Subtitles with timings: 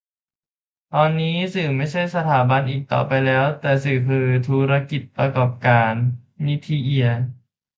[0.93, 5.91] ตอนนี้สื่อไม่ใช่สถาบันอีกต่อไปแล้ว แต่สื่อคือธุรกิจประกอบการ-
[6.47, 7.07] นิธิ เอีย